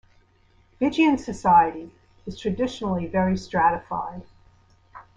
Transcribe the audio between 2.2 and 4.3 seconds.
is traditionally very stratified.